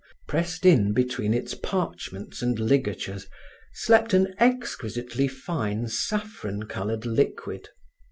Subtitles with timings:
[0.27, 3.27] pressed in between its parchments and ligatures,
[3.71, 7.69] slept an exquisitely fine saffron colored liquid.